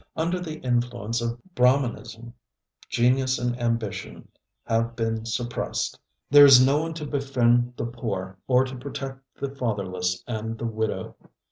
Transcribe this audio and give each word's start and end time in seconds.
Under 0.15 0.39
the 0.39 0.57
influence 0.61 1.21
of 1.21 1.39
Brahminism 1.53 2.33
genius 2.89 3.37
and 3.37 3.55
ambition 3.61 4.29
have 4.65 4.95
been 4.95 5.27
suppressed. 5.27 5.99
There 6.27 6.43
is 6.43 6.59
no 6.65 6.81
one 6.81 6.95
to 6.95 7.05
befriend 7.05 7.73
the 7.77 7.85
poor 7.85 8.39
or 8.47 8.63
to 8.63 8.75
protect 8.75 9.19
the 9.39 9.53
fatherless 9.53 10.23
and 10.25 10.57
the 10.57 10.65
widow. 10.65 11.15